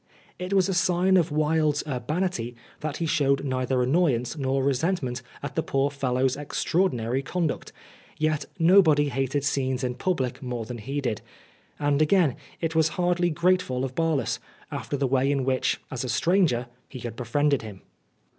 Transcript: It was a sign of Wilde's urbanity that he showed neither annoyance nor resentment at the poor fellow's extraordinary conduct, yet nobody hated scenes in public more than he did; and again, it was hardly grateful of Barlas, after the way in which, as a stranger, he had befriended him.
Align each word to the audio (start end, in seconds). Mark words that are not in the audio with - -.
It 0.39 0.51
was 0.51 0.67
a 0.67 0.73
sign 0.73 1.15
of 1.15 1.29
Wilde's 1.31 1.83
urbanity 1.87 2.55
that 2.79 2.97
he 2.97 3.05
showed 3.05 3.43
neither 3.43 3.83
annoyance 3.83 4.35
nor 4.35 4.63
resentment 4.63 5.21
at 5.43 5.53
the 5.53 5.61
poor 5.61 5.91
fellow's 5.91 6.35
extraordinary 6.35 7.21
conduct, 7.21 7.71
yet 8.17 8.45
nobody 8.57 9.09
hated 9.09 9.43
scenes 9.43 9.83
in 9.83 9.93
public 9.93 10.41
more 10.41 10.65
than 10.65 10.79
he 10.79 11.01
did; 11.01 11.21
and 11.77 12.01
again, 12.01 12.35
it 12.61 12.73
was 12.73 12.89
hardly 12.97 13.29
grateful 13.29 13.85
of 13.85 13.93
Barlas, 13.93 14.39
after 14.71 14.97
the 14.97 15.05
way 15.05 15.31
in 15.31 15.45
which, 15.45 15.79
as 15.91 16.03
a 16.03 16.09
stranger, 16.09 16.65
he 16.89 16.97
had 17.01 17.15
befriended 17.15 17.61
him. 17.61 17.83